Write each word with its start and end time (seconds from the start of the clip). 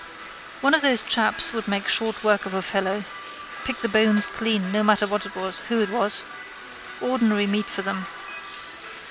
One 0.61 0.73
of 0.73 0.81
those 0.81 1.03
chaps 1.03 1.53
would 1.53 1.67
make 1.67 1.87
short 1.87 2.23
work 2.23 2.47
of 2.47 2.55
a 2.55 2.63
fellow. 2.63 3.03
Pick 3.65 3.81
the 3.81 3.87
bones 3.87 4.25
clean 4.25 4.71
no 4.71 4.81
matter 4.81 5.05
who 5.05 5.79
it 5.81 5.89
was. 5.95 6.23
Ordinary 7.01 7.45
meat 7.45 7.67
for 7.67 7.83
them. 7.83 8.07